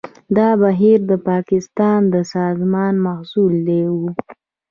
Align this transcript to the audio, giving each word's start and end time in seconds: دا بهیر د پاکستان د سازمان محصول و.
دا 0.37 0.49
بهیر 0.61 0.99
د 1.09 1.13
پاکستان 1.29 1.99
د 2.13 2.15
سازمان 2.35 2.93
محصول 3.07 3.55
و. 3.99 4.01